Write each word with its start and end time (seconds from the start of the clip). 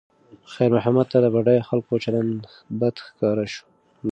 خیر 0.53 0.71
محمد 0.77 1.07
ته 1.11 1.17
د 1.21 1.25
بډایه 1.33 1.67
خلکو 1.69 1.93
چلند 2.03 2.39
بد 2.79 2.95
ښکاره 3.05 3.45
شو. 3.53 3.65